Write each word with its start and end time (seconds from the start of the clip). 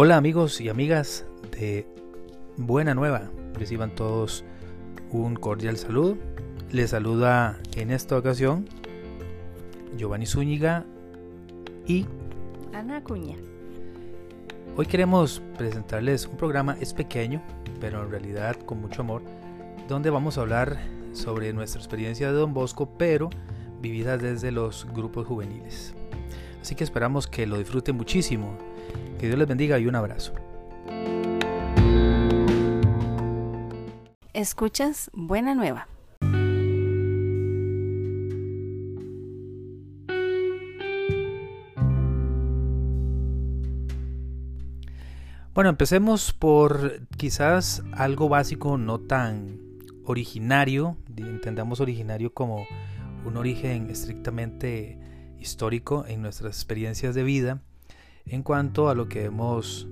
Hola 0.00 0.16
amigos 0.16 0.60
y 0.60 0.68
amigas 0.68 1.26
de 1.50 1.84
Buena 2.56 2.94
Nueva. 2.94 3.32
Reciban 3.54 3.96
todos 3.96 4.44
un 5.10 5.34
cordial 5.34 5.76
saludo. 5.76 6.16
Les 6.70 6.90
saluda 6.90 7.58
en 7.74 7.90
esta 7.90 8.16
ocasión 8.16 8.68
Giovanni 9.96 10.24
Zúñiga 10.24 10.86
y 11.84 12.06
Ana 12.72 12.98
Acuña. 12.98 13.34
Hoy 14.76 14.86
queremos 14.86 15.42
presentarles 15.56 16.26
un 16.28 16.36
programa, 16.36 16.76
es 16.80 16.94
pequeño, 16.94 17.42
pero 17.80 18.04
en 18.04 18.12
realidad 18.12 18.54
con 18.54 18.80
mucho 18.80 19.02
amor, 19.02 19.22
donde 19.88 20.10
vamos 20.10 20.38
a 20.38 20.42
hablar 20.42 20.78
sobre 21.12 21.52
nuestra 21.52 21.80
experiencia 21.80 22.28
de 22.28 22.34
Don 22.34 22.54
Bosco, 22.54 22.88
pero 22.96 23.30
vivida 23.82 24.16
desde 24.16 24.52
los 24.52 24.86
grupos 24.94 25.26
juveniles. 25.26 25.92
Así 26.62 26.76
que 26.76 26.84
esperamos 26.84 27.26
que 27.26 27.48
lo 27.48 27.58
disfruten 27.58 27.96
muchísimo. 27.96 28.67
Que 29.18 29.26
Dios 29.26 29.38
les 29.38 29.48
bendiga 29.48 29.78
y 29.78 29.86
un 29.86 29.96
abrazo. 29.96 30.32
Escuchas 34.32 35.10
Buena 35.12 35.54
Nueva. 35.54 35.88
Bueno, 45.54 45.70
empecemos 45.70 46.32
por 46.32 47.00
quizás 47.16 47.82
algo 47.92 48.28
básico, 48.28 48.78
no 48.78 49.00
tan 49.00 49.58
originario, 50.04 50.96
entendamos 51.16 51.80
originario 51.80 52.32
como 52.32 52.64
un 53.24 53.36
origen 53.36 53.90
estrictamente 53.90 55.00
histórico 55.40 56.04
en 56.06 56.22
nuestras 56.22 56.56
experiencias 56.56 57.16
de 57.16 57.24
vida 57.24 57.60
en 58.28 58.42
cuanto 58.42 58.88
a 58.88 58.94
lo 58.94 59.08
que 59.08 59.24
hemos 59.24 59.88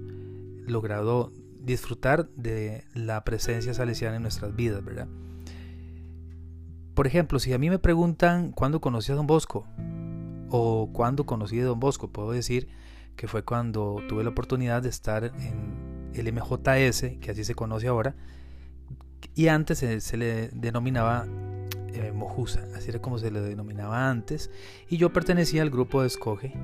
logrado 0.66 1.32
disfrutar 1.60 2.28
de 2.30 2.84
la 2.94 3.24
presencia 3.24 3.74
salesiana 3.74 4.16
en 4.16 4.22
nuestras 4.22 4.54
vidas, 4.54 4.84
¿verdad? 4.84 5.08
Por 6.94 7.06
ejemplo, 7.06 7.38
si 7.38 7.52
a 7.52 7.58
mí 7.58 7.68
me 7.68 7.78
preguntan 7.78 8.52
cuándo 8.52 8.80
conocí 8.80 9.12
a 9.12 9.16
Don 9.16 9.26
Bosco 9.26 9.66
o 10.48 10.90
cuándo 10.92 11.26
conocí 11.26 11.60
a 11.60 11.64
Don 11.64 11.80
Bosco, 11.80 12.08
puedo 12.08 12.30
decir 12.30 12.68
que 13.16 13.28
fue 13.28 13.42
cuando 13.42 14.00
tuve 14.08 14.22
la 14.22 14.30
oportunidad 14.30 14.82
de 14.82 14.90
estar 14.90 15.24
en 15.24 16.10
el 16.14 16.32
MJS, 16.32 17.18
que 17.20 17.30
así 17.30 17.44
se 17.44 17.54
conoce 17.54 17.88
ahora, 17.88 18.14
y 19.34 19.48
antes 19.48 19.78
se, 19.78 20.16
le 20.16 20.48
denominaba 20.48 21.26
eh, 21.92 22.12
Mojusa, 22.14 22.64
así 22.74 22.88
era 22.90 23.00
como 23.00 23.18
se 23.18 23.30
le 23.30 23.40
denominaba 23.40 24.08
antes, 24.08 24.50
y 24.88 24.96
yo 24.96 25.12
pertenecía 25.12 25.62
al 25.62 25.70
grupo 25.70 26.00
de 26.00 26.06
Escoge, 26.06 26.54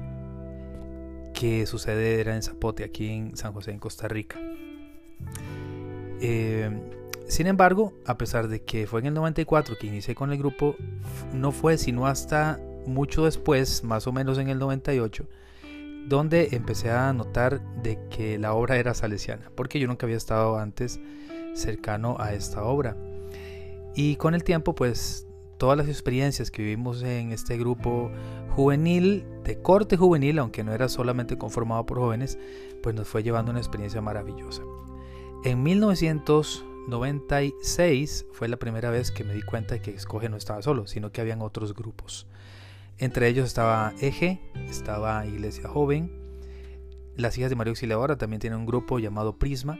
que 1.43 1.67
su 1.67 1.81
sede 1.81 2.21
era 2.21 2.37
en 2.37 2.43
Zapote, 2.45 2.85
aquí 2.85 3.09
en 3.09 3.37
San 3.37 3.53
José, 3.53 3.73
en 3.73 3.81
Costa 3.81 4.07
Rica. 4.07 4.39
Eh, 6.21 6.71
sin 7.27 7.49
embargo, 7.49 7.95
a 8.07 8.17
pesar 8.17 8.47
de 8.47 8.63
que 8.63 8.87
fue 8.87 9.01
en 9.01 9.07
el 9.07 9.15
94 9.15 9.75
que 9.77 9.89
inicié 9.89 10.15
con 10.15 10.31
el 10.31 10.39
grupo, 10.39 10.77
no 11.35 11.51
fue 11.51 11.79
sino 11.79 12.07
hasta 12.07 12.61
mucho 12.87 13.25
después, 13.25 13.83
más 13.83 14.07
o 14.07 14.13
menos 14.13 14.39
en 14.39 14.51
el 14.51 14.61
98, 14.61 15.27
donde 16.07 16.51
empecé 16.53 16.93
a 16.93 17.13
notar 17.13 17.61
de 17.83 17.99
que 18.09 18.39
la 18.39 18.55
obra 18.55 18.77
era 18.77 18.95
salesiana, 18.95 19.51
porque 19.57 19.81
yo 19.81 19.89
nunca 19.89 20.07
había 20.07 20.19
estado 20.19 20.61
antes 20.61 21.01
cercano 21.55 22.15
a 22.21 22.35
esta 22.35 22.63
obra. 22.63 22.97
Y 23.97 24.15
con 24.15 24.37
el 24.37 24.45
tiempo, 24.45 24.77
pues 24.77 25.27
todas 25.63 25.79
las 25.79 25.87
experiencias 25.87 26.51
que 26.51 26.61
vivimos 26.61 27.05
en 27.05 27.31
este 27.31 27.57
grupo 27.57 28.11
juvenil, 28.51 29.25
de 29.45 29.63
corte 29.63 29.97
juvenil, 29.97 30.41
aunque 30.41 30.65
no 30.65 30.73
era 30.73 30.89
solamente 30.89 31.39
conformado 31.39 31.87
por 31.87 32.01
jóvenes, 32.01 32.37
pues 32.83 32.97
nos 32.97 33.07
fue 33.07 33.23
llevando 33.23 33.53
una 33.53 33.61
experiencia 33.61 34.01
maravillosa. 34.01 34.63
En 35.45 35.63
1996 35.63 38.27
fue 38.33 38.49
la 38.49 38.57
primera 38.57 38.91
vez 38.91 39.13
que 39.13 39.23
me 39.23 39.35
di 39.35 39.43
cuenta 39.43 39.77
de 39.77 39.81
que 39.81 39.93
Escoge 39.93 40.29
no 40.29 40.37
estaba 40.37 40.63
solo, 40.63 40.89
sino 40.89 41.13
que 41.13 41.21
habían 41.21 41.43
otros 41.43 41.75
grupos. 41.75 42.27
Entre 42.99 43.29
ellos 43.29 43.47
estaba 43.47 43.93
Eje, 44.01 44.41
estaba 44.69 45.25
Iglesia 45.27 45.69
Joven, 45.69 46.11
las 47.17 47.39
hijas 47.39 47.51
de 47.51 47.57
María 47.57 47.71
Auxiliadora 47.71 48.19
también 48.19 48.41
tienen 48.41 48.59
un 48.59 48.67
grupo 48.67 48.99
llamado 48.99 49.39
Prisma 49.39 49.79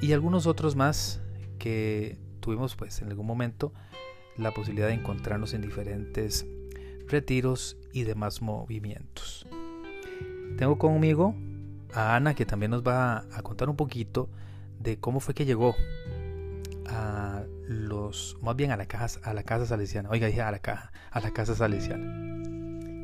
y 0.00 0.12
algunos 0.12 0.48
otros 0.48 0.74
más 0.74 1.20
que 1.60 2.18
tuvimos 2.40 2.74
pues 2.74 3.00
en 3.00 3.10
algún 3.10 3.26
momento 3.26 3.72
la 4.36 4.52
posibilidad 4.52 4.88
de 4.88 4.94
encontrarnos 4.94 5.54
en 5.54 5.62
diferentes 5.62 6.46
retiros 7.08 7.76
y 7.92 8.04
demás 8.04 8.42
movimientos. 8.42 9.46
Tengo 10.56 10.78
conmigo 10.78 11.34
a 11.92 12.16
Ana 12.16 12.34
que 12.34 12.46
también 12.46 12.70
nos 12.70 12.82
va 12.82 13.24
a 13.32 13.42
contar 13.42 13.68
un 13.68 13.76
poquito 13.76 14.28
de 14.80 14.98
cómo 14.98 15.20
fue 15.20 15.34
que 15.34 15.44
llegó 15.44 15.74
a 16.88 17.44
los, 17.66 18.36
más 18.42 18.56
bien 18.56 18.70
a 18.70 18.76
la 18.76 18.86
casa, 18.86 19.20
a 19.22 19.34
la 19.34 19.42
casa 19.42 19.66
salesiana. 19.66 20.10
Oiga, 20.10 20.26
dije 20.26 20.42
a 20.42 20.50
la 20.50 20.58
caja, 20.58 20.92
a 21.10 21.20
la 21.20 21.30
casa 21.30 21.54
salesiana. 21.54 22.04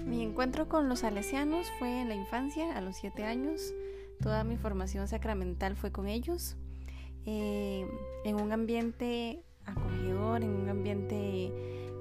Mi 0.04 0.22
encuentro 0.22 0.68
con 0.68 0.88
los 0.88 1.00
salesianos 1.00 1.66
fue 1.78 2.00
en 2.00 2.08
la 2.08 2.14
infancia, 2.14 2.76
a 2.76 2.80
los 2.80 2.96
siete 2.96 3.24
años. 3.24 3.74
Toda 4.20 4.42
mi 4.42 4.56
formación 4.56 5.06
sacramental 5.06 5.76
fue 5.76 5.92
con 5.92 6.08
ellos. 6.08 6.56
Eh, 7.26 7.86
en 8.24 8.36
un 8.36 8.52
ambiente 8.52 9.44
acogedor, 9.70 10.42
en 10.42 10.50
un 10.50 10.68
ambiente 10.68 11.52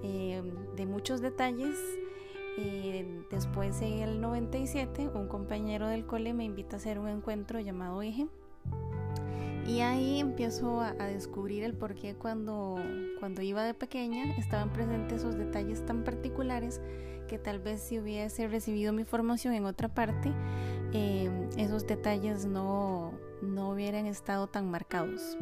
eh, 0.04 0.44
de 0.76 0.86
muchos 0.86 1.22
detalles. 1.22 1.76
Eh, 2.60 3.06
después 3.30 3.82
en 3.82 4.00
el 4.00 4.20
97 4.20 5.10
un 5.14 5.28
compañero 5.28 5.88
del 5.88 6.08
cole 6.08 6.34
me 6.34 6.44
invita 6.44 6.76
a 6.76 6.80
hacer 6.80 6.98
un 6.98 7.08
encuentro 7.08 7.60
llamado 7.60 8.02
Eje 8.02 8.28
y 9.68 9.82
ahí 9.82 10.20
empiezo 10.20 10.80
a, 10.80 10.94
descubrir 10.94 11.64
el 11.64 11.74
por 11.74 11.94
qué 11.94 12.16
cuando, 12.16 12.78
cuando 13.20 13.42
iba 13.42 13.64
de 13.64 13.74
pequeña 13.74 14.36
estaban 14.38 14.72
presentes 14.72 15.20
esos 15.20 15.38
detalles 15.38 15.86
tan 15.86 16.04
particulares 16.04 16.82
que 17.28 17.38
tal 17.38 17.60
vez 17.60 17.82
si 17.82 18.00
hubiese 18.00 18.48
recibido 18.48 18.94
mi 18.94 19.04
formación 19.04 19.54
en 19.54 19.66
otra 19.66 19.90
parte, 19.90 20.32
eh, 20.94 21.30
esos 21.58 21.86
detalles 21.86 22.46
no, 22.46 23.12
no 23.42 23.72
hubieran 23.72 24.06
estado 24.06 24.48
tan 24.48 24.72
marcados. 24.72 25.38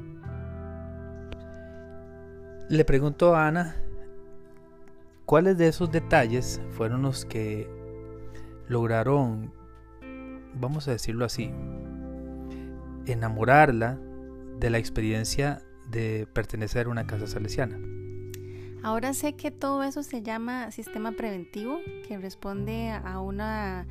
Le 2.70 2.84
pregunto 2.86 3.36
a 3.36 3.48
Ana, 3.48 3.76
¿cuáles 5.26 5.58
de 5.58 5.68
esos 5.68 5.92
detalles 5.92 6.62
fueron 6.72 7.04
los 7.04 7.26
que 7.26 7.70
lograron, 8.68 9.54
vamos 10.56 10.88
a 10.88 10.92
decirlo 10.92 11.26
así, 11.26 11.52
enamorarla 13.06 14.00
de 14.60 14.70
la 14.70 14.78
experiencia 14.78 15.62
de 15.90 16.28
pertenecer 16.34 16.88
a 16.88 16.90
una 16.90 17.06
casa 17.06 17.28
salesiana. 17.28 17.78
Ahora 18.84 19.14
sé 19.14 19.36
que 19.36 19.52
todo 19.52 19.84
eso 19.84 20.04
se 20.04 20.22
llama 20.22 20.72
sistema 20.72 21.12
preventivo, 21.12 21.80
que 22.08 22.18
responde 22.18 22.92
a 22.92 23.20
una, 23.20 23.88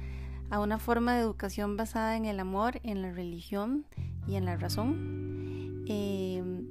a 0.51 0.61
una 0.61 0.79
forma 0.79 1.15
de 1.15 1.21
educación 1.21 1.77
basada 1.77 2.17
en 2.17 2.27
el 2.27 2.39
amor, 2.39 2.81
en 2.85 3.03
la 3.03 3.12
religión 3.12 3.87
y 4.29 4.37
en 4.37 4.45
la 4.45 4.56
razón. 4.56 5.85
Em, 5.87 6.67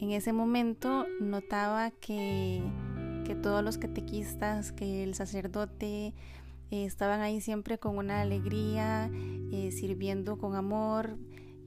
en 0.00 0.10
ese 0.12 0.32
momento 0.32 1.06
notaba 1.20 1.90
que, 1.90 2.62
que, 3.24 3.34
todos 3.34 3.64
los 3.64 3.78
catequistas, 3.78 4.72
que 4.72 5.02
el 5.02 5.14
sacerdote 5.14 6.14
eh, 6.70 6.84
estaban 6.84 7.20
ahí 7.20 7.40
siempre 7.40 7.78
con 7.78 7.98
una 7.98 8.20
alegría, 8.20 9.10
eh, 9.52 9.70
sirviendo 9.72 10.38
con 10.38 10.54
amor, 10.54 11.18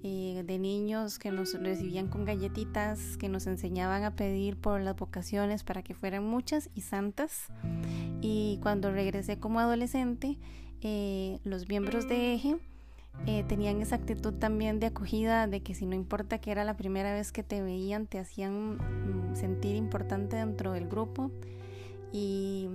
eh, 0.04 0.42
de 0.48 0.58
niños 0.58 1.20
que 1.20 1.30
nos 1.30 1.54
recibían 1.54 2.08
con 2.08 2.26
galletitas, 2.26 3.18
que 3.18 3.30
nos 3.30 3.46
enseñaban 3.46 4.04
a 4.04 4.16
pedir 4.16 4.58
por 4.58 4.82
las 4.82 4.96
vocaciones 4.96 5.64
para 5.64 5.84
que 5.84 5.94
fueran 5.94 6.24
muchas 6.24 6.72
y 6.74 6.82
santas. 6.82 7.50
Y 8.20 8.58
cuando 8.64 8.92
regresé 8.92 9.38
como 9.38 9.60
adolescente, 9.60 10.40
eh, 10.82 11.40
los 11.44 11.68
miembros 11.70 12.10
de 12.10 12.34
Eje 12.34 12.58
eh, 13.28 13.44
tenían 13.48 13.82
esa 13.82 13.96
actitud 13.96 14.34
también 14.34 14.80
de 14.80 14.88
acogida, 14.88 15.46
de 15.46 15.62
que 15.62 15.76
si 15.76 15.86
no 15.86 15.96
importa 15.96 16.40
que 16.40 16.52
era 16.52 16.64
la 16.64 16.76
primera 16.76 17.14
vez 17.14 17.32
que 17.32 17.44
te 17.44 17.62
veían, 17.62 18.08
te 18.08 18.18
hacían 18.18 18.78
mm, 18.78 19.36
sentir 19.36 19.76
importante 19.76 20.38
dentro 20.38 20.72
del 20.72 20.88
grupo. 20.88 21.30
Y 22.12 22.68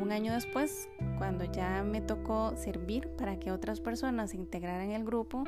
un 0.00 0.12
año 0.12 0.32
después, 0.32 0.88
cuando 1.18 1.44
ya 1.44 1.82
me 1.82 2.00
tocó 2.00 2.56
servir 2.56 3.08
para 3.18 3.38
que 3.38 3.50
otras 3.50 3.80
personas 3.80 4.30
se 4.30 4.36
integraran 4.36 4.90
en 4.90 4.92
el 4.92 5.04
grupo, 5.04 5.44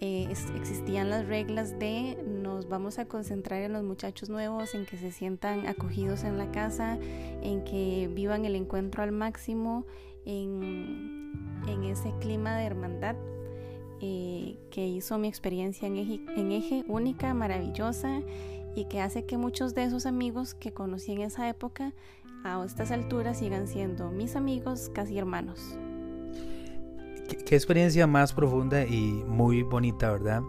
eh, 0.00 0.26
existían 0.56 1.08
las 1.08 1.26
reglas 1.26 1.78
de 1.78 2.18
nos 2.26 2.68
vamos 2.68 2.98
a 2.98 3.04
concentrar 3.04 3.62
en 3.62 3.72
los 3.72 3.84
muchachos 3.84 4.30
nuevos, 4.30 4.74
en 4.74 4.84
que 4.84 4.96
se 4.96 5.12
sientan 5.12 5.66
acogidos 5.68 6.24
en 6.24 6.38
la 6.38 6.50
casa, 6.50 6.98
en 7.42 7.62
que 7.64 8.10
vivan 8.12 8.44
el 8.44 8.56
encuentro 8.56 9.02
al 9.02 9.12
máximo, 9.12 9.86
en, 10.26 11.32
en 11.68 11.84
ese 11.84 12.12
clima 12.20 12.56
de 12.56 12.64
hermandad 12.64 13.16
eh, 14.00 14.56
que 14.70 14.86
hizo 14.86 15.18
mi 15.18 15.28
experiencia 15.28 15.86
en 15.86 15.96
eje, 16.52 16.84
única, 16.88 17.34
maravillosa 17.34 18.20
y 18.74 18.84
que 18.86 19.00
hace 19.00 19.26
que 19.26 19.36
muchos 19.36 19.74
de 19.74 19.84
esos 19.84 20.06
amigos 20.06 20.54
que 20.54 20.72
conocí 20.72 21.12
en 21.12 21.22
esa 21.22 21.48
época 21.48 21.92
a 22.44 22.64
estas 22.64 22.90
alturas 22.90 23.38
sigan 23.38 23.66
siendo 23.66 24.10
mis 24.10 24.36
amigos, 24.36 24.90
casi 24.94 25.18
hermanos. 25.18 25.76
qué 27.46 27.54
experiencia 27.54 28.06
más 28.06 28.32
profunda 28.32 28.84
y 28.84 29.22
muy 29.26 29.62
bonita, 29.62 30.10
¿verdad? 30.10 30.42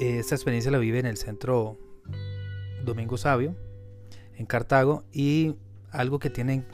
Esta 0.00 0.34
experiencia 0.34 0.70
la 0.70 0.78
vive 0.78 0.98
en 0.98 1.06
el 1.06 1.16
centro 1.16 1.78
Domingo 2.84 3.16
Sabio, 3.16 3.54
en 4.36 4.46
Cartago, 4.46 5.04
y 5.12 5.54
algo 5.90 6.18
que 6.18 6.30
tienen 6.30 6.66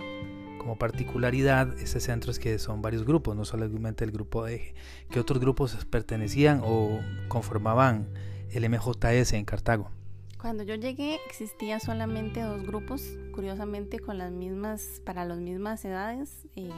como 0.60 0.76
particularidad 0.76 1.78
este 1.78 2.00
centro 2.00 2.30
es 2.30 2.38
que 2.38 2.58
son 2.58 2.82
varios 2.82 3.06
grupos, 3.06 3.34
no 3.34 3.46
solamente 3.46 4.04
el 4.04 4.10
grupo 4.10 4.46
eje, 4.46 4.74
que 5.10 5.18
otros 5.18 5.40
grupos 5.40 5.86
pertenecían 5.86 6.60
o 6.62 7.00
conformaban 7.28 8.08
el 8.50 8.68
MJS 8.68 9.32
en 9.32 9.46
Cartago. 9.46 9.90
Cuando 10.38 10.62
yo 10.62 10.74
llegué 10.74 11.18
existía 11.26 11.80
solamente 11.80 12.42
dos 12.42 12.62
grupos, 12.62 13.02
curiosamente 13.34 14.00
con 14.00 14.18
las 14.18 14.32
mismas, 14.32 15.00
para 15.04 15.24
las 15.24 15.38
mismas 15.38 15.82
edades, 15.86 16.46
eh, 16.56 16.68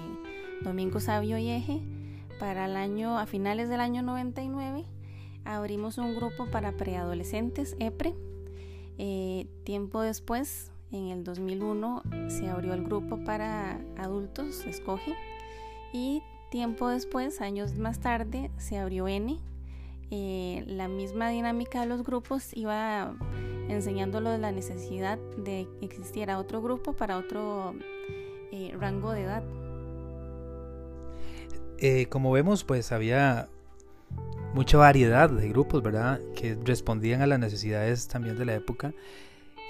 Domingo 0.63 1.01
Sabio 1.01 1.37
y 1.39 1.51
Eje. 1.51 1.81
Para 2.39 2.67
el 2.67 2.77
año, 2.77 3.19
a 3.19 3.27
finales 3.27 3.69
del 3.69 3.81
año 3.81 4.03
99, 4.03 4.85
abrimos 5.45 5.99
un 5.99 6.15
grupo 6.15 6.51
para 6.51 6.73
preadolescentes, 6.73 7.77
EPRE. 7.81 8.15
Eh, 8.99 9.47
tiempo 9.65 10.03
después, 10.03 10.72
en 10.93 11.09
el 11.09 11.25
2001, 11.25 12.03
se 12.29 12.49
abrió 12.49 12.75
el 12.75 12.85
grupo 12.85 13.19
para 13.25 13.81
adultos, 13.97 14.65
Escoge. 14.67 15.15
Y 15.93 16.23
tiempo 16.51 16.89
después, 16.89 17.41
años 17.41 17.75
más 17.77 17.99
tarde, 17.99 18.51
se 18.59 18.79
abrió 18.79 19.09
N. 19.09 19.39
Eh, 20.11 20.65
la 20.67 20.89
misma 20.89 21.31
dinámica 21.31 21.81
de 21.81 21.87
los 21.87 22.03
grupos 22.05 22.55
iba 22.55 23.15
enseñándolo 23.69 24.31
de 24.31 24.39
la 24.39 24.53
necesidad 24.53 25.19
de 25.39 25.67
que 25.81 25.87
existiera 25.87 26.39
otro 26.39 26.61
grupo 26.61 26.93
para 26.93 27.17
otro 27.17 27.75
eh, 28.53 28.75
rango 28.79 29.13
de 29.13 29.23
edad. 29.23 29.43
Eh, 31.79 32.07
como 32.07 32.31
vemos, 32.31 32.65
pues 32.65 32.93
había 32.93 33.49
mucha 34.55 34.77
variedad 34.77 35.31
de 35.31 35.49
grupos, 35.49 35.83
¿verdad? 35.83 36.21
Que 36.37 36.55
respondían 36.63 37.23
a 37.23 37.27
las 37.27 37.39
necesidades 37.39 38.07
también 38.09 38.37
de 38.37 38.45
la 38.45 38.55
época. 38.55 38.93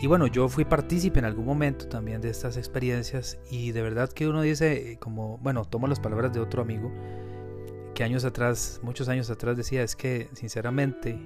Y 0.03 0.09
bueno, 0.09 0.27
yo 0.27 0.49
fui 0.49 0.65
partícipe 0.65 1.21
en 1.21 1.25
algún 1.25 1.45
momento 1.45 1.87
también 1.87 2.21
de 2.21 2.29
estas 2.29 2.57
experiencias 2.57 3.39
y 3.49 3.71
de 3.71 3.83
verdad 3.83 4.11
que 4.11 4.27
uno 4.27 4.43
dice, 4.43 4.99
como, 4.99 5.39
bueno, 5.39 5.65
tomo 5.65 5.87
las 5.87 6.01
palabras 6.01 6.33
de 6.33 6.41
otro 6.41 6.61
amigo 6.61 6.91
que 7.95 8.03
años 8.03 8.25
atrás, 8.25 8.81
muchos 8.83 9.09
años 9.09 9.31
atrás 9.31 9.57
decía, 9.57 9.85
es 9.85 9.95
que 9.95 10.29
sinceramente 10.33 11.17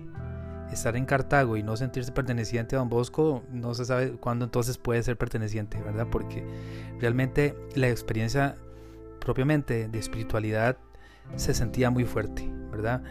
estar 0.71 0.95
en 0.95 1.07
Cartago 1.07 1.57
y 1.57 1.63
no 1.63 1.75
sentirse 1.79 2.13
perteneciente 2.13 2.77
a 2.77 2.81
Don 2.81 2.91
Bosco, 2.91 3.45
no 3.51 3.73
se 3.73 3.87
sabe 3.87 4.11
cuándo 4.13 4.45
entonces 4.45 4.77
puede 4.77 5.03
ser 5.03 5.17
perteneciente, 5.17 5.81
¿verdad? 5.81 6.09
Porque 6.11 6.45
realmente 7.01 7.55
la 7.77 7.89
experiencia 7.89 8.57
propiamente 9.21 9.89
de 9.89 9.99
espiritualidad 9.99 10.77
se 11.37 11.55
sentía 11.55 11.89
muy 11.89 12.05
fuerte, 12.05 12.47
¿verdad? 12.71 13.03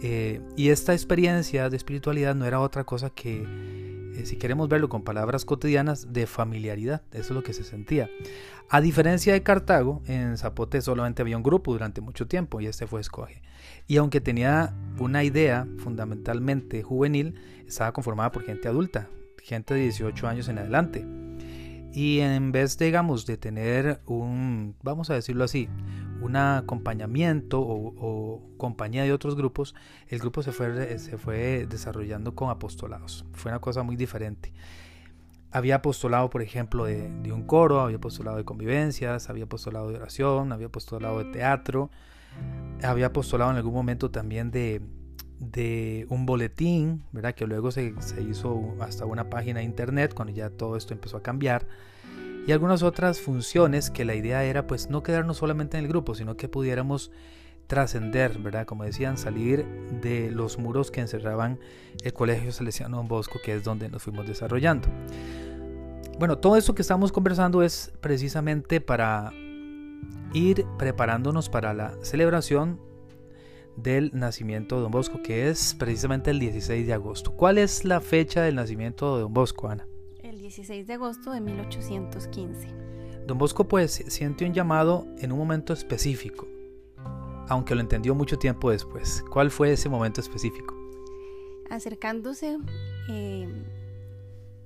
Eh, 0.00 0.40
y 0.54 0.68
esta 0.68 0.92
experiencia 0.92 1.68
de 1.70 1.76
espiritualidad 1.76 2.36
no 2.36 2.44
era 2.44 2.60
otra 2.60 2.84
cosa 2.84 3.10
que, 3.10 3.42
eh, 3.42 3.87
si 4.26 4.36
queremos 4.36 4.68
verlo 4.68 4.88
con 4.88 5.02
palabras 5.02 5.44
cotidianas, 5.44 6.12
de 6.12 6.26
familiaridad. 6.26 7.02
Eso 7.12 7.20
es 7.22 7.30
lo 7.30 7.42
que 7.42 7.52
se 7.52 7.64
sentía. 7.64 8.08
A 8.68 8.80
diferencia 8.80 9.32
de 9.32 9.42
Cartago, 9.42 10.02
en 10.06 10.36
Zapote 10.36 10.82
solamente 10.82 11.22
había 11.22 11.36
un 11.36 11.42
grupo 11.42 11.72
durante 11.72 12.00
mucho 12.00 12.26
tiempo 12.26 12.60
y 12.60 12.66
este 12.66 12.86
fue 12.86 13.00
Escoge. 13.00 13.42
Y 13.86 13.96
aunque 13.96 14.20
tenía 14.20 14.74
una 14.98 15.24
idea 15.24 15.66
fundamentalmente 15.78 16.82
juvenil, 16.82 17.40
estaba 17.66 17.92
conformada 17.92 18.30
por 18.30 18.44
gente 18.44 18.68
adulta, 18.68 19.08
gente 19.42 19.74
de 19.74 19.80
18 19.82 20.28
años 20.28 20.48
en 20.48 20.58
adelante. 20.58 21.06
Y 21.92 22.20
en 22.20 22.52
vez, 22.52 22.76
digamos, 22.76 23.24
de 23.24 23.38
tener 23.38 24.00
un, 24.06 24.76
vamos 24.82 25.08
a 25.10 25.14
decirlo 25.14 25.44
así, 25.44 25.68
un 26.20 26.36
acompañamiento 26.36 27.60
o, 27.60 28.42
compañía 28.56 29.04
de 29.04 29.12
otros 29.12 29.36
grupos, 29.36 29.74
el 30.08 30.18
grupo 30.18 30.42
se 30.42 30.52
fue, 30.52 30.98
se 30.98 31.16
fue 31.16 31.66
desarrollando 31.68 32.34
con 32.34 32.50
apostolados. 32.50 33.24
Fue 33.32 33.50
una 33.52 33.60
cosa 33.60 33.82
muy 33.82 33.96
diferente. 33.96 34.52
Había 35.50 35.76
apostolado, 35.76 36.28
por 36.28 36.42
ejemplo, 36.42 36.84
de, 36.84 37.32
un 37.32 37.44
coro, 37.44 37.80
había 37.80 37.96
apostolado 37.96 38.36
de 38.36 38.44
convivencias, 38.44 39.30
había 39.30 39.44
apostolado 39.44 39.90
de 39.90 39.96
oración, 39.96 40.52
había 40.52 40.66
apostolado 40.66 41.18
de 41.18 41.32
teatro, 41.32 41.90
había 42.82 43.06
apostolado 43.06 43.52
en 43.52 43.56
algún 43.56 43.72
momento 43.72 44.10
también 44.10 44.50
de, 44.50 44.82
de 45.38 46.06
un 46.10 46.26
boletín, 46.26 47.04
¿verdad? 47.12 47.34
Que 47.34 47.46
luego 47.46 47.70
se, 47.70 47.94
se, 48.02 48.22
hizo 48.22 48.74
hasta 48.80 49.06
una 49.06 49.30
página 49.30 49.60
de 49.60 49.64
internet 49.64 50.12
cuando 50.14 50.34
ya 50.34 50.50
todo 50.50 50.76
esto 50.76 50.92
empezó 50.92 51.16
a 51.16 51.22
cambiar. 51.22 51.66
Y 52.48 52.52
algunas 52.52 52.82
otras 52.82 53.20
funciones 53.20 53.90
que 53.90 54.06
la 54.06 54.14
idea 54.14 54.42
era 54.42 54.66
pues 54.66 54.88
no 54.88 55.02
quedarnos 55.02 55.36
solamente 55.36 55.76
en 55.76 55.84
el 55.84 55.88
grupo, 55.88 56.14
sino 56.14 56.38
que 56.38 56.48
pudiéramos 56.48 57.10
trascender, 57.66 58.38
¿verdad? 58.38 58.64
Como 58.64 58.84
decían, 58.84 59.18
salir 59.18 59.66
de 60.00 60.30
los 60.30 60.56
muros 60.56 60.90
que 60.90 61.02
encerraban 61.02 61.60
el 62.02 62.14
Colegio 62.14 62.50
Salesiano 62.50 62.96
Don 62.96 63.06
Bosco, 63.06 63.38
que 63.44 63.54
es 63.54 63.64
donde 63.64 63.90
nos 63.90 64.02
fuimos 64.02 64.26
desarrollando. 64.26 64.88
Bueno, 66.18 66.38
todo 66.38 66.56
esto 66.56 66.74
que 66.74 66.80
estamos 66.80 67.12
conversando 67.12 67.62
es 67.62 67.92
precisamente 68.00 68.80
para 68.80 69.30
ir 70.32 70.64
preparándonos 70.78 71.50
para 71.50 71.74
la 71.74 71.98
celebración 72.00 72.80
del 73.76 74.10
nacimiento 74.14 74.76
de 74.76 74.82
Don 74.84 74.90
Bosco, 74.90 75.20
que 75.22 75.50
es 75.50 75.74
precisamente 75.78 76.30
el 76.30 76.38
16 76.38 76.86
de 76.86 76.94
agosto. 76.94 77.30
¿Cuál 77.32 77.58
es 77.58 77.84
la 77.84 78.00
fecha 78.00 78.40
del 78.40 78.54
nacimiento 78.54 79.16
de 79.16 79.22
Don 79.24 79.34
Bosco, 79.34 79.68
Ana? 79.68 79.86
El 80.48 80.54
16 80.54 80.86
de 80.86 80.94
agosto 80.94 81.30
de 81.32 81.42
1815. 81.42 82.68
Don 83.26 83.36
Bosco 83.36 83.68
pues 83.68 84.02
siente 84.06 84.46
un 84.46 84.54
llamado 84.54 85.06
en 85.18 85.30
un 85.30 85.38
momento 85.38 85.74
específico, 85.74 86.48
aunque 87.48 87.74
lo 87.74 87.82
entendió 87.82 88.14
mucho 88.14 88.38
tiempo 88.38 88.70
después. 88.70 89.22
¿Cuál 89.30 89.50
fue 89.50 89.72
ese 89.72 89.90
momento 89.90 90.22
específico? 90.22 90.74
Acercándose 91.68 92.56
eh, 93.10 93.46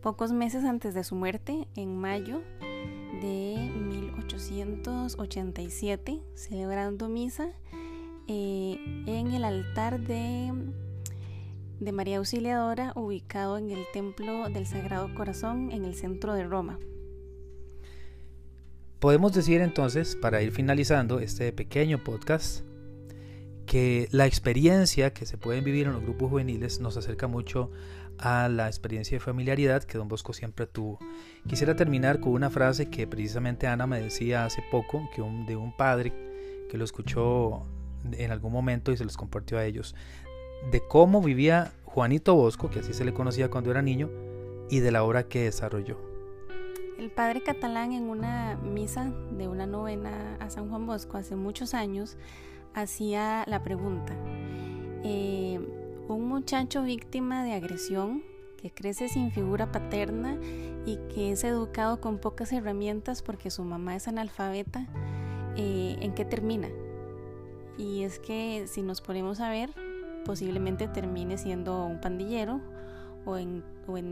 pocos 0.02 0.30
meses 0.30 0.62
antes 0.62 0.94
de 0.94 1.02
su 1.02 1.16
muerte, 1.16 1.66
en 1.74 1.98
mayo 1.98 2.42
de 3.20 3.72
1887, 3.74 6.22
celebrando 6.36 7.08
misa 7.08 7.48
eh, 8.28 8.78
en 9.08 9.32
el 9.32 9.44
altar 9.44 9.98
de, 9.98 10.52
de 11.84 11.90
María 11.90 12.18
Auxiliadora, 12.18 12.92
ubicado 12.94 13.58
en 13.58 13.70
el 13.70 13.84
Templo 13.92 14.48
del 14.48 14.66
Sagrado 14.66 15.12
Corazón 15.14 15.72
en 15.72 15.84
el 15.84 15.96
centro 15.96 16.34
de 16.34 16.44
Roma. 16.44 16.78
Podemos 19.00 19.32
decir 19.32 19.60
entonces, 19.60 20.14
para 20.14 20.42
ir 20.42 20.52
finalizando 20.52 21.18
este 21.18 21.52
pequeño 21.52 22.04
podcast, 22.04 22.64
que 23.66 24.06
la 24.12 24.26
experiencia 24.26 25.12
que 25.12 25.26
se 25.26 25.38
pueden 25.38 25.64
vivir 25.64 25.86
en 25.86 25.94
los 25.94 26.02
grupos 26.02 26.30
juveniles 26.30 26.78
nos 26.78 26.96
acerca 26.96 27.26
mucho 27.26 27.72
a 28.18 28.48
la 28.48 28.68
experiencia 28.68 29.16
de 29.16 29.20
familiaridad 29.20 29.82
que 29.82 29.98
don 29.98 30.06
Bosco 30.06 30.32
siempre 30.32 30.66
tuvo. 30.66 31.00
Quisiera 31.48 31.74
terminar 31.74 32.20
con 32.20 32.32
una 32.32 32.50
frase 32.50 32.90
que 32.90 33.08
precisamente 33.08 33.66
Ana 33.66 33.88
me 33.88 34.00
decía 34.00 34.44
hace 34.44 34.62
poco, 34.70 35.08
que 35.14 35.20
de 35.20 35.56
un 35.56 35.76
padre 35.76 36.12
que 36.70 36.78
lo 36.78 36.84
escuchó 36.84 37.66
en 38.12 38.30
algún 38.30 38.52
momento 38.52 38.92
y 38.92 38.96
se 38.96 39.04
los 39.04 39.16
compartió 39.16 39.58
a 39.58 39.64
ellos, 39.64 39.94
de 40.70 40.80
cómo 40.86 41.22
vivía 41.22 41.72
Juanito 41.84 42.34
Bosco, 42.34 42.70
que 42.70 42.80
así 42.80 42.92
se 42.92 43.04
le 43.04 43.12
conocía 43.12 43.50
cuando 43.50 43.70
era 43.70 43.82
niño, 43.82 44.08
y 44.70 44.80
de 44.80 44.90
la 44.90 45.04
obra 45.04 45.28
que 45.28 45.44
desarrolló. 45.44 45.98
El 46.98 47.10
padre 47.10 47.42
catalán 47.42 47.92
en 47.92 48.04
una 48.04 48.56
misa 48.62 49.12
de 49.36 49.48
una 49.48 49.66
novena 49.66 50.36
a 50.40 50.50
San 50.50 50.70
Juan 50.70 50.86
Bosco 50.86 51.18
hace 51.18 51.36
muchos 51.36 51.74
años 51.74 52.16
hacía 52.74 53.44
la 53.46 53.62
pregunta, 53.62 54.14
eh, 55.04 55.60
un 56.08 56.28
muchacho 56.28 56.82
víctima 56.82 57.44
de 57.44 57.52
agresión 57.52 58.22
que 58.56 58.70
crece 58.70 59.08
sin 59.08 59.32
figura 59.32 59.72
paterna 59.72 60.38
y 60.86 60.96
que 61.12 61.32
es 61.32 61.44
educado 61.44 62.00
con 62.00 62.18
pocas 62.18 62.52
herramientas 62.52 63.22
porque 63.22 63.50
su 63.50 63.64
mamá 63.64 63.96
es 63.96 64.08
analfabeta, 64.08 64.86
eh, 65.56 65.96
¿en 66.00 66.14
qué 66.14 66.24
termina? 66.24 66.68
Y 67.76 68.04
es 68.04 68.18
que 68.20 68.66
si 68.68 68.82
nos 68.82 69.00
ponemos 69.00 69.40
a 69.40 69.50
ver, 69.50 69.70
posiblemente 70.24 70.88
termine 70.88 71.38
siendo 71.38 71.86
un 71.86 72.00
pandillero 72.00 72.60
o 73.24 73.36
en, 73.36 73.62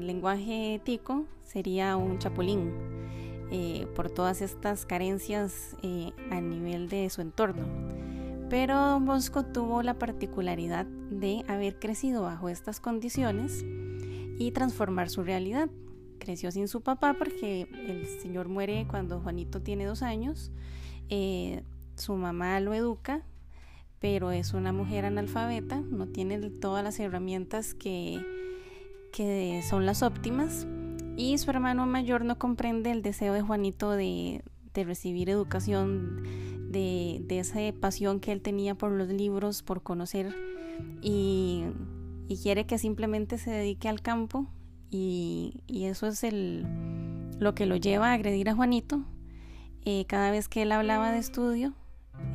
lenguaje 0.06 0.80
tico 0.84 1.26
sería 1.42 1.96
un 1.96 2.18
chapulín 2.18 2.72
eh, 3.50 3.86
por 3.96 4.10
todas 4.10 4.42
estas 4.42 4.86
carencias 4.86 5.76
eh, 5.82 6.12
a 6.30 6.40
nivel 6.40 6.88
de 6.88 7.10
su 7.10 7.20
entorno. 7.20 7.66
Pero 8.48 8.76
Don 8.76 9.06
Bosco 9.06 9.44
tuvo 9.44 9.82
la 9.82 9.94
particularidad 9.94 10.84
de 10.84 11.44
haber 11.48 11.78
crecido 11.78 12.22
bajo 12.22 12.48
estas 12.48 12.80
condiciones 12.80 13.64
y 14.38 14.50
transformar 14.52 15.08
su 15.08 15.22
realidad. 15.22 15.68
Creció 16.18 16.50
sin 16.50 16.68
su 16.68 16.80
papá 16.82 17.14
porque 17.14 17.68
el 17.86 18.06
señor 18.20 18.48
muere 18.48 18.86
cuando 18.88 19.20
Juanito 19.20 19.62
tiene 19.62 19.86
dos 19.86 20.02
años. 20.02 20.50
Eh, 21.08 21.62
su 21.96 22.14
mamá 22.14 22.58
lo 22.60 22.74
educa 22.74 23.22
pero 24.00 24.32
es 24.32 24.54
una 24.54 24.72
mujer 24.72 25.04
analfabeta, 25.04 25.80
no 25.80 26.08
tiene 26.08 26.38
todas 26.50 26.82
las 26.82 26.98
herramientas 26.98 27.74
que, 27.74 28.20
que 29.12 29.62
son 29.68 29.86
las 29.86 30.02
óptimas 30.02 30.66
y 31.16 31.36
su 31.36 31.50
hermano 31.50 31.86
mayor 31.86 32.24
no 32.24 32.38
comprende 32.38 32.90
el 32.90 33.02
deseo 33.02 33.34
de 33.34 33.42
Juanito 33.42 33.90
de, 33.90 34.42
recibir 34.74 35.28
educación 35.28 36.22
de, 36.70 37.22
esa 37.28 37.60
pasión 37.78 38.20
que 38.20 38.32
él 38.32 38.40
tenía 38.40 38.74
por 38.74 38.90
los 38.92 39.08
libros, 39.08 39.62
por 39.62 39.82
conocer, 39.82 40.34
y, 41.02 41.66
quiere 42.42 42.64
que 42.64 42.78
simplemente 42.78 43.36
se 43.36 43.50
dedique 43.50 43.90
al 43.90 44.00
campo, 44.00 44.46
y, 44.90 45.62
eso 45.68 46.06
es 46.06 46.24
el, 46.24 46.64
lo 47.38 47.54
que 47.54 47.66
lo 47.66 47.76
lleva 47.76 48.08
a 48.08 48.14
agredir 48.14 48.48
a 48.48 48.54
Juanito. 48.54 49.04
Eh, 49.84 50.06
cada 50.06 50.30
vez 50.30 50.48
que 50.48 50.62
él 50.62 50.72
hablaba 50.72 51.12
de 51.12 51.18
estudio, 51.18 51.74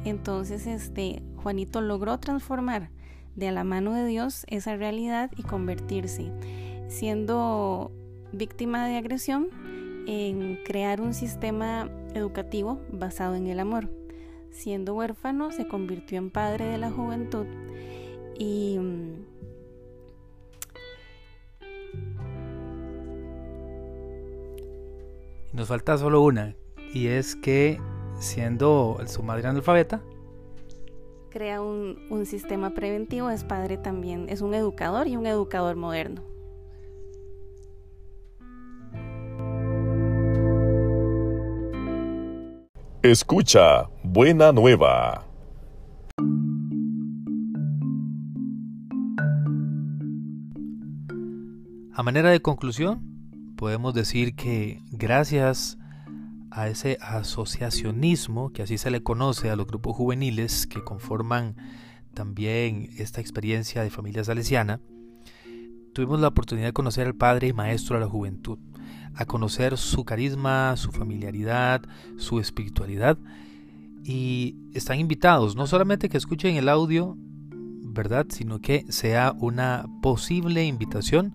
entonces 0.03 0.67
este, 0.67 1.24
Juanito 1.46 1.80
logró 1.80 2.18
transformar 2.18 2.90
de 3.36 3.52
la 3.52 3.64
mano 3.64 3.94
de 3.94 4.08
Dios 4.08 4.46
esa 4.48 4.75
realidad 4.78 5.30
y 5.38 5.44
convertirse, 5.44 6.32
siendo 6.88 7.92
víctima 8.32 8.88
de 8.88 8.98
agresión, 8.98 9.50
en 10.08 10.58
crear 10.66 11.02
un 11.02 11.14
sistema 11.14 11.88
educativo 12.16 12.82
basado 12.92 13.36
en 13.36 13.46
el 13.46 13.60
amor. 13.60 13.92
Siendo 14.50 14.96
huérfano, 14.96 15.52
se 15.52 15.68
convirtió 15.68 16.18
en 16.18 16.32
padre 16.32 16.66
de 16.66 16.80
la 16.80 16.90
juventud 16.90 17.46
y 18.40 18.80
nos 25.54 25.68
falta 25.68 25.96
solo 26.00 26.22
una, 26.22 26.56
y 26.92 27.06
es 27.06 27.36
que 27.36 27.80
siendo 28.18 28.98
su 29.06 29.22
madre 29.22 29.48
analfabeta, 29.48 30.02
crea 31.36 31.62
un, 31.62 31.98
un, 32.10 32.25
sistema 32.25 32.70
preventivo, 32.70 33.30
es 33.30 33.44
padre 33.44 33.77
también, 33.77 34.27
es 34.30 34.39
un 34.39 34.54
educador 34.54 35.06
y 35.10 35.18
un 35.18 35.25
educador 35.25 35.75
moderno. 35.75 36.24
Escucha, 43.04 43.89
buena 44.01 44.54
nueva. 44.54 45.25
A 51.94 52.01
manera 52.01 52.30
de 52.30 52.42
conclusión, 52.42 53.01
podemos 53.58 53.94
decir 53.94 54.38
que 54.38 54.80
gracias 54.89 55.77
a 56.55 56.69
ese 56.69 56.97
asociacionismo, 57.01 58.53
que 58.53 58.63
así 58.63 58.77
se 58.77 58.89
le 58.89 59.03
conoce 59.03 59.50
a 59.50 59.57
los 59.57 59.67
grupos 59.67 59.97
juveniles 59.97 60.67
que 60.67 60.81
conforman 60.81 61.57
también 62.13 62.91
esta 62.97 63.19
experiencia 63.19 63.83
de 63.83 63.89
familia 63.89 64.24
salesiana, 64.24 64.79
tuvimos 65.93 66.21
la 66.21 66.29
oportunidad 66.29 66.67
de 66.67 66.74
conocer 66.74 67.07
al 67.07 67.15
padre 67.15 67.50
y 67.50 67.53
maestro 67.53 67.97
de 67.97 68.05
la 68.05 68.09
juventud, 68.09 68.57
a 69.15 69.25
conocer 69.25 69.77
su 69.77 70.05
carisma, 70.05 70.77
su 70.77 70.93
familiaridad, 70.93 71.81
su 72.15 72.39
espiritualidad. 72.39 73.17
Y 74.05 74.55
están 74.74 75.00
invitados, 75.00 75.57
no 75.57 75.67
solamente 75.67 76.07
que 76.07 76.17
escuchen 76.17 76.55
el 76.55 76.69
audio, 76.69 77.17
¿verdad? 77.17 78.27
Sino 78.29 78.62
que 78.62 78.85
sea 78.88 79.35
una 79.39 79.88
posible 80.01 80.63
invitación 80.63 81.33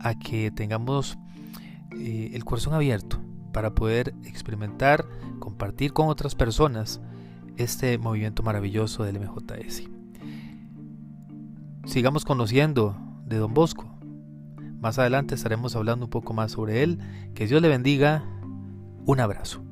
a 0.00 0.18
que 0.18 0.50
tengamos 0.50 1.18
eh, 1.98 2.30
el 2.32 2.46
corazón 2.46 2.72
abierto 2.72 3.20
para 3.52 3.74
poder 3.74 4.14
experimentar, 4.24 5.06
compartir 5.38 5.92
con 5.92 6.08
otras 6.08 6.34
personas 6.34 7.00
este 7.56 7.98
movimiento 7.98 8.42
maravilloso 8.42 9.04
del 9.04 9.20
MJS. 9.20 9.84
Sigamos 11.84 12.24
conociendo 12.24 12.96
de 13.26 13.38
Don 13.38 13.54
Bosco. 13.54 13.92
Más 14.80 14.98
adelante 14.98 15.34
estaremos 15.34 15.76
hablando 15.76 16.06
un 16.06 16.10
poco 16.10 16.32
más 16.32 16.52
sobre 16.52 16.82
él. 16.82 16.98
Que 17.34 17.46
Dios 17.46 17.60
le 17.60 17.68
bendiga. 17.68 18.24
Un 19.04 19.20
abrazo. 19.20 19.62